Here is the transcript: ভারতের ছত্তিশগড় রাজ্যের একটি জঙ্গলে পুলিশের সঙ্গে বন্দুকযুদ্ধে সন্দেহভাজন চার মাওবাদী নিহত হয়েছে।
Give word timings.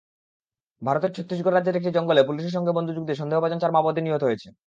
ভারতের 0.81 1.11
ছত্তিশগড় 1.15 1.55
রাজ্যের 1.55 1.79
একটি 1.79 1.91
জঙ্গলে 1.97 2.21
পুলিশের 2.27 2.55
সঙ্গে 2.57 2.75
বন্দুকযুদ্ধে 2.77 3.13
সন্দেহভাজন 3.15 3.59
চার 3.61 3.73
মাওবাদী 3.75 4.01
নিহত 4.01 4.23
হয়েছে। 4.25 4.47